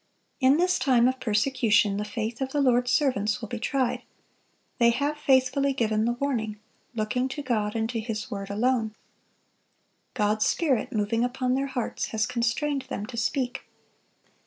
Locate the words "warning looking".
6.19-7.27